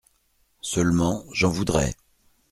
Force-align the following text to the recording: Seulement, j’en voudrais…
Seulement, 0.61 1.23
j’en 1.31 1.51
voudrais… 1.51 1.93